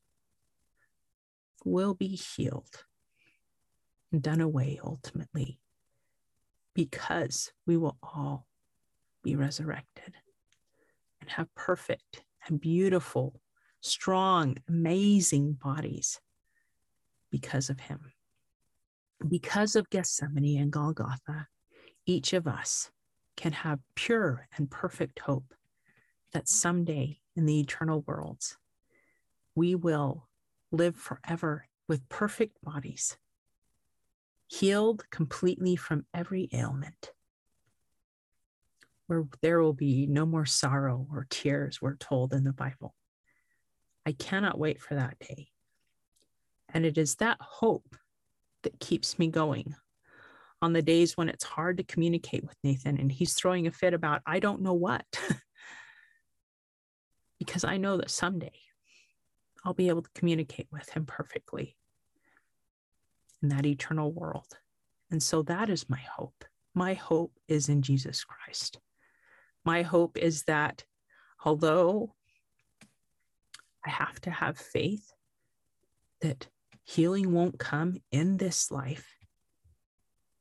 will 1.65 1.93
be 1.93 2.07
healed 2.15 2.85
and 4.11 4.21
done 4.21 4.41
away 4.41 4.79
ultimately 4.83 5.59
because 6.79 7.51
we 7.67 7.75
will 7.75 7.97
all 8.01 8.47
be 9.21 9.35
resurrected 9.35 10.13
and 11.19 11.29
have 11.29 11.53
perfect 11.53 12.23
and 12.47 12.61
beautiful, 12.61 13.41
strong, 13.81 14.55
amazing 14.69 15.51
bodies 15.61 16.21
because 17.29 17.69
of 17.69 17.81
him. 17.81 18.13
Because 19.27 19.75
of 19.75 19.89
Gethsemane 19.89 20.57
and 20.57 20.71
Golgotha, 20.71 21.47
each 22.05 22.31
of 22.31 22.47
us 22.47 22.89
can 23.35 23.51
have 23.51 23.81
pure 23.95 24.47
and 24.55 24.71
perfect 24.71 25.19
hope 25.19 25.53
that 26.31 26.47
someday 26.47 27.19
in 27.35 27.45
the 27.45 27.59
eternal 27.59 28.05
worlds, 28.07 28.57
we 29.53 29.75
will 29.75 30.29
live 30.71 30.95
forever 30.95 31.67
with 31.89 32.07
perfect 32.07 32.55
bodies, 32.63 33.17
healed 34.49 35.03
completely 35.11 35.75
from 35.75 36.05
every 36.13 36.49
ailment, 36.51 37.11
where 39.05 39.25
there 39.41 39.61
will 39.61 39.73
be 39.73 40.07
no 40.07 40.25
more 40.25 40.45
sorrow 40.45 41.07
or 41.11 41.27
tears, 41.29 41.81
we're 41.81 41.95
told 41.95 42.33
in 42.33 42.43
the 42.43 42.51
Bible. 42.51 42.95
I 44.05 44.13
cannot 44.13 44.57
wait 44.57 44.81
for 44.81 44.95
that 44.95 45.19
day. 45.19 45.49
And 46.73 46.83
it 46.83 46.97
is 46.97 47.15
that 47.15 47.37
hope 47.39 47.95
that 48.63 48.79
keeps 48.79 49.19
me 49.19 49.27
going 49.27 49.75
on 50.61 50.73
the 50.73 50.81
days 50.81 51.15
when 51.15 51.29
it's 51.29 51.43
hard 51.43 51.77
to 51.77 51.83
communicate 51.83 52.43
with 52.43 52.57
Nathan 52.63 52.97
and 52.97 53.11
he's 53.11 53.33
throwing 53.33 53.67
a 53.67 53.71
fit 53.71 53.93
about, 53.93 54.21
I 54.25 54.39
don't 54.39 54.61
know 54.61 54.73
what. 54.73 55.05
because 57.39 57.63
I 57.63 57.77
know 57.77 57.97
that 57.97 58.09
someday 58.09 58.59
I'll 59.63 59.73
be 59.73 59.89
able 59.89 60.01
to 60.01 60.09
communicate 60.15 60.67
with 60.71 60.89
him 60.89 61.05
perfectly 61.05 61.77
in 63.41 63.49
that 63.49 63.65
eternal 63.65 64.11
world. 64.11 64.57
And 65.11 65.21
so 65.21 65.41
that 65.43 65.69
is 65.69 65.89
my 65.89 66.01
hope. 66.15 66.45
My 66.73 66.93
hope 66.93 67.33
is 67.47 67.69
in 67.69 67.81
Jesus 67.81 68.23
Christ. 68.23 68.79
My 69.65 69.81
hope 69.81 70.17
is 70.17 70.43
that 70.43 70.83
although 71.43 72.13
I 73.85 73.89
have 73.89 74.19
to 74.21 74.31
have 74.31 74.57
faith 74.57 75.11
that 76.21 76.47
healing 76.83 77.33
won't 77.33 77.59
come 77.59 77.97
in 78.11 78.37
this 78.37 78.71
life, 78.71 79.07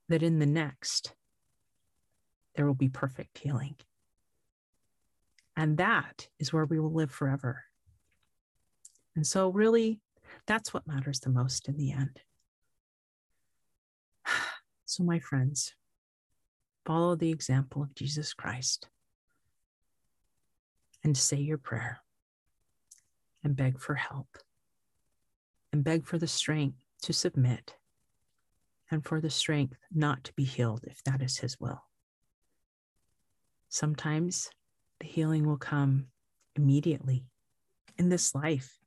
that 0.08 0.22
in 0.22 0.38
the 0.38 0.46
next, 0.46 1.14
there 2.54 2.66
will 2.66 2.74
be 2.74 2.88
perfect 2.88 3.38
healing. 3.38 3.76
And 5.56 5.78
that 5.78 6.28
is 6.38 6.52
where 6.52 6.64
we 6.64 6.78
will 6.78 6.92
live 6.92 7.10
forever. 7.10 7.64
And 9.14 9.26
so, 9.26 9.48
really, 9.48 10.00
that's 10.46 10.72
what 10.72 10.86
matters 10.86 11.20
the 11.20 11.30
most 11.30 11.68
in 11.68 11.76
the 11.76 11.92
end. 11.92 12.20
So, 14.88 15.04
my 15.04 15.18
friends, 15.18 15.74
follow 16.86 17.14
the 17.14 17.30
example 17.30 17.82
of 17.82 17.94
Jesus 17.94 18.32
Christ 18.32 18.88
and 21.04 21.14
say 21.14 21.36
your 21.36 21.58
prayer 21.58 22.00
and 23.44 23.54
beg 23.54 23.78
for 23.78 23.96
help 23.96 24.38
and 25.74 25.84
beg 25.84 26.06
for 26.06 26.16
the 26.16 26.26
strength 26.26 26.82
to 27.02 27.12
submit 27.12 27.76
and 28.90 29.04
for 29.04 29.20
the 29.20 29.28
strength 29.28 29.76
not 29.94 30.24
to 30.24 30.32
be 30.32 30.44
healed 30.44 30.84
if 30.84 31.04
that 31.04 31.20
is 31.20 31.36
His 31.36 31.60
will. 31.60 31.82
Sometimes 33.68 34.48
the 35.00 35.06
healing 35.06 35.46
will 35.46 35.58
come 35.58 36.06
immediately 36.56 37.26
in 37.98 38.08
this 38.08 38.34
life, 38.34 38.78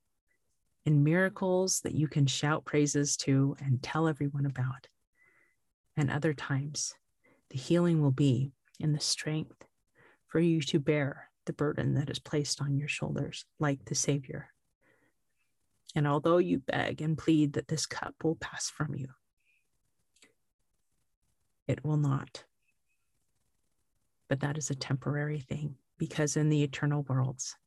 in 0.83 1.03
miracles 1.03 1.81
that 1.81 1.93
you 1.93 2.07
can 2.07 2.25
shout 2.25 2.65
praises 2.65 3.15
to 3.17 3.55
and 3.63 3.83
tell 3.83 4.07
everyone 4.07 4.47
about. 4.47 4.87
And 5.97 6.09
other 6.09 6.33
times, 6.33 6.95
the 7.49 7.57
healing 7.57 8.01
will 8.01 8.11
be 8.11 8.53
in 8.79 8.93
the 8.93 8.99
strength 8.99 9.65
for 10.27 10.39
you 10.39 10.61
to 10.61 10.79
bear 10.79 11.29
the 11.45 11.53
burden 11.53 11.95
that 11.95 12.09
is 12.09 12.19
placed 12.19 12.61
on 12.61 12.77
your 12.77 12.87
shoulders, 12.87 13.45
like 13.59 13.85
the 13.85 13.95
Savior. 13.95 14.49
And 15.95 16.07
although 16.07 16.37
you 16.37 16.59
beg 16.59 17.01
and 17.01 17.17
plead 17.17 17.53
that 17.53 17.67
this 17.67 17.85
cup 17.85 18.15
will 18.23 18.35
pass 18.35 18.69
from 18.69 18.95
you, 18.95 19.09
it 21.67 21.83
will 21.83 21.97
not. 21.97 22.45
But 24.29 24.39
that 24.39 24.57
is 24.57 24.69
a 24.69 24.75
temporary 24.75 25.41
thing 25.41 25.75
because 25.97 26.37
in 26.37 26.49
the 26.49 26.63
eternal 26.63 27.03
worlds, 27.03 27.57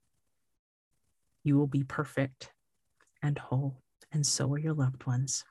you 1.43 1.59
will 1.59 1.67
be 1.67 1.85
perfect 1.85 2.51
and 3.23 3.39
whole, 3.39 3.83
and 4.13 4.27
so 4.27 4.53
are 4.55 4.59
your 4.59 4.73
loved 4.73 5.07
ones. 5.07 5.45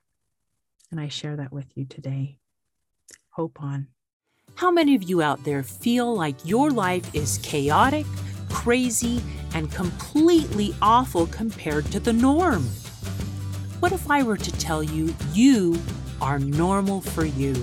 And 0.89 0.99
I 0.99 1.07
share 1.07 1.35
that 1.35 1.51
with 1.51 1.77
you 1.77 1.85
today. 1.85 2.39
Hope 3.35 3.63
on. 3.63 3.87
How 4.53 4.69
many 4.69 4.93
of 4.93 5.01
you 5.01 5.23
out 5.23 5.43
there 5.43 5.63
feel 5.63 6.15
like 6.15 6.35
your 6.45 6.69
life 6.69 7.15
is 7.15 7.39
chaotic, 7.39 8.05
crazy, 8.47 9.23
and 9.55 9.71
completely 9.71 10.75
awful 10.83 11.25
compared 11.25 11.85
to 11.85 11.99
the 11.99 12.13
norm? 12.13 12.61
What 13.79 13.91
if 13.91 14.07
I 14.07 14.21
were 14.21 14.37
to 14.37 14.51
tell 14.59 14.83
you 14.83 15.15
you 15.33 15.79
are 16.21 16.37
normal 16.37 17.01
for 17.01 17.25
you? 17.25 17.55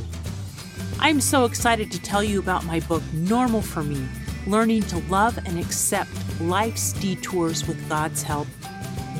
I'm 0.98 1.20
so 1.20 1.44
excited 1.44 1.92
to 1.92 2.02
tell 2.02 2.24
you 2.24 2.40
about 2.40 2.64
my 2.64 2.80
book, 2.80 3.04
Normal 3.12 3.62
for 3.62 3.84
Me 3.84 4.08
Learning 4.48 4.82
to 4.82 4.98
Love 5.08 5.38
and 5.46 5.56
Accept 5.56 6.10
Life's 6.40 6.94
Detours 6.94 7.68
with 7.68 7.88
God's 7.88 8.24
Help. 8.24 8.48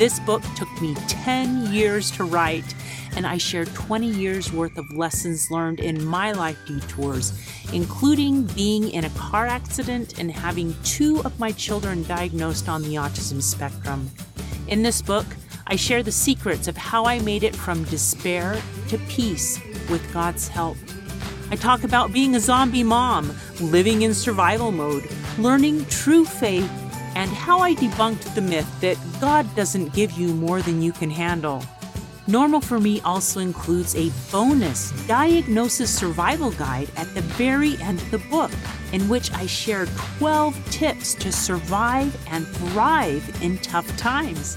This 0.01 0.19
book 0.19 0.43
took 0.57 0.81
me 0.81 0.95
10 1.09 1.75
years 1.75 2.11
to 2.13 2.25
write, 2.25 2.75
and 3.17 3.27
I 3.27 3.37
share 3.37 3.67
20 3.67 4.07
years 4.07 4.51
worth 4.51 4.79
of 4.79 4.91
lessons 4.95 5.51
learned 5.51 5.79
in 5.79 6.03
my 6.03 6.33
life 6.33 6.57
detours, 6.67 7.39
including 7.75 8.45
being 8.45 8.89
in 8.93 9.05
a 9.05 9.11
car 9.11 9.47
accident 9.47 10.19
and 10.19 10.33
having 10.33 10.75
two 10.85 11.21
of 11.27 11.39
my 11.39 11.53
children 11.53 12.03
diagnosed 12.05 12.67
on 12.67 12.81
the 12.81 12.95
autism 12.95 13.43
spectrum. 13.43 14.11
In 14.69 14.83
this 14.83 15.03
book, 15.03 15.27
I 15.67 15.77
share 15.77 16.03
the 16.03 16.11
secrets 16.11 16.67
of 16.67 16.79
how 16.79 17.05
I 17.05 17.19
made 17.19 17.43
it 17.43 17.55
from 17.55 17.85
despair 17.85 18.59
to 18.89 18.97
peace 19.01 19.61
with 19.91 20.15
God's 20.15 20.49
help. 20.49 20.79
I 21.51 21.57
talk 21.57 21.85
about 21.85 22.11
being 22.11 22.37
a 22.37 22.41
zombie 22.41 22.85
mom, 22.85 23.35
living 23.61 24.01
in 24.01 24.15
survival 24.15 24.73
mode, 24.73 25.07
learning 25.37 25.85
true 25.91 26.25
faith, 26.25 26.73
and 27.21 27.31
how 27.31 27.59
I 27.59 27.75
debunked 27.75 28.35
the 28.35 28.41
myth 28.41 28.81
that 28.81 28.97
God 29.21 29.55
doesn't 29.55 29.93
give 29.93 30.13
you 30.13 30.33
more 30.33 30.63
than 30.63 30.81
you 30.81 30.91
can 30.91 31.11
handle. 31.11 31.63
Normal 32.27 32.63
for 32.63 32.81
Me 32.81 33.03
also 33.03 33.41
includes 33.41 33.95
a 33.95 34.11
bonus 34.33 34.93
diagnosis 35.07 35.95
survival 35.95 36.51
guide 36.53 36.89
at 36.97 37.15
the 37.15 37.21
very 37.21 37.77
end 37.83 38.01
of 38.01 38.11
the 38.11 38.21
book, 38.31 38.51
in 38.93 39.07
which 39.07 39.31
I 39.35 39.45
share 39.45 39.85
12 40.17 40.71
tips 40.71 41.13
to 41.17 41.31
survive 41.31 42.17
and 42.31 42.47
thrive 42.47 43.43
in 43.43 43.59
tough 43.59 43.95
times. 43.99 44.57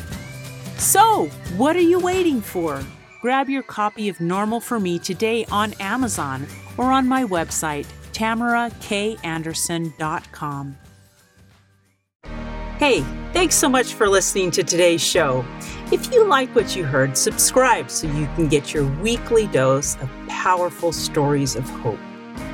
So, 0.77 1.25
what 1.57 1.75
are 1.75 1.81
you 1.81 1.99
waiting 1.99 2.39
for? 2.39 2.81
Grab 3.21 3.49
your 3.49 3.63
copy 3.63 4.07
of 4.07 4.21
Normal 4.21 4.61
for 4.61 4.79
Me 4.79 4.99
today 4.99 5.45
on 5.51 5.73
Amazon 5.81 6.47
or 6.77 6.93
on 6.93 7.09
my 7.09 7.25
website, 7.25 7.87
tamarakanderson.com. 8.13 10.77
Hey, 12.83 12.99
thanks 13.31 13.55
so 13.55 13.69
much 13.69 13.93
for 13.93 14.09
listening 14.09 14.51
to 14.51 14.61
today's 14.61 15.01
show. 15.01 15.45
If 15.89 16.11
you 16.11 16.27
like 16.27 16.53
what 16.53 16.75
you 16.75 16.83
heard, 16.83 17.17
subscribe 17.17 17.89
so 17.89 18.07
you 18.07 18.25
can 18.35 18.49
get 18.49 18.73
your 18.73 18.83
weekly 18.99 19.47
dose 19.47 19.95
of 20.01 20.09
powerful 20.27 20.91
stories 20.91 21.55
of 21.55 21.63
hope. 21.63 21.97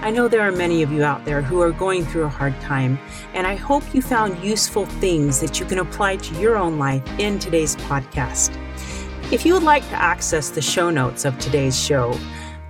I 0.01 0.11
know 0.11 0.27
there 0.27 0.47
are 0.47 0.51
many 0.51 0.83
of 0.83 0.91
you 0.91 1.03
out 1.03 1.25
there 1.25 1.41
who 1.41 1.59
are 1.61 1.71
going 1.71 2.05
through 2.05 2.25
a 2.25 2.29
hard 2.29 2.53
time, 2.61 2.99
and 3.33 3.47
I 3.47 3.55
hope 3.55 3.83
you 3.91 4.03
found 4.03 4.37
useful 4.43 4.85
things 4.85 5.39
that 5.39 5.59
you 5.59 5.65
can 5.65 5.79
apply 5.79 6.17
to 6.17 6.39
your 6.39 6.57
own 6.57 6.77
life 6.77 7.01
in 7.19 7.39
today's 7.39 7.75
podcast. 7.77 8.55
If 9.33 9.47
you 9.47 9.55
would 9.55 9.63
like 9.63 9.89
to 9.89 9.95
access 9.95 10.51
the 10.51 10.61
show 10.61 10.91
notes 10.91 11.25
of 11.25 11.39
today's 11.39 11.83
show, 11.83 12.15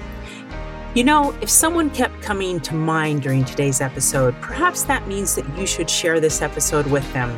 You 0.95 1.03
know, 1.03 1.35
if 1.41 1.49
someone 1.49 1.91
kept 1.91 2.21
coming 2.21 2.59
to 2.61 2.73
mind 2.73 3.21
during 3.21 3.45
today's 3.45 3.79
episode, 3.79 4.33
perhaps 4.41 4.83
that 4.83 5.07
means 5.07 5.35
that 5.35 5.45
you 5.57 5.67
should 5.67 5.89
share 5.89 6.19
this 6.19 6.41
episode 6.41 6.87
with 6.87 7.11
them. 7.13 7.35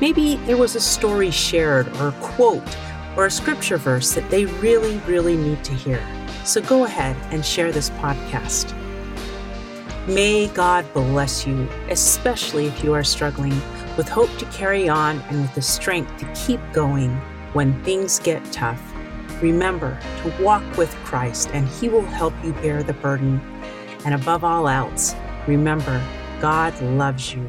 Maybe 0.00 0.36
there 0.46 0.56
was 0.58 0.76
a 0.76 0.80
story 0.80 1.30
shared, 1.30 1.88
or 1.96 2.08
a 2.08 2.12
quote, 2.20 2.62
or 3.16 3.26
a 3.26 3.30
scripture 3.30 3.78
verse 3.78 4.12
that 4.12 4.28
they 4.30 4.44
really, 4.46 4.98
really 5.06 5.36
need 5.36 5.64
to 5.64 5.72
hear. 5.72 6.04
So 6.44 6.60
go 6.60 6.84
ahead 6.84 7.16
and 7.32 7.44
share 7.44 7.72
this 7.72 7.90
podcast. 7.90 8.76
May 10.06 10.48
God 10.48 10.84
bless 10.92 11.46
you, 11.46 11.68
especially 11.88 12.66
if 12.66 12.82
you 12.82 12.92
are 12.92 13.04
struggling 13.04 13.52
with 13.96 14.08
hope 14.08 14.30
to 14.38 14.44
carry 14.46 14.88
on 14.88 15.20
and 15.28 15.42
with 15.42 15.54
the 15.54 15.62
strength 15.62 16.16
to 16.18 16.32
keep 16.34 16.60
going 16.72 17.10
when 17.52 17.82
things 17.84 18.18
get 18.18 18.44
tough. 18.52 18.80
Remember 19.42 19.98
to 20.22 20.42
walk 20.42 20.62
with 20.76 20.94
Christ, 21.04 21.50
and 21.52 21.66
He 21.68 21.88
will 21.88 22.02
help 22.02 22.34
you 22.44 22.52
bear 22.54 22.82
the 22.82 22.92
burden. 22.94 23.40
And 24.04 24.14
above 24.14 24.44
all 24.44 24.68
else, 24.68 25.14
remember, 25.46 26.02
God 26.40 26.80
loves 26.80 27.34
you 27.34 27.46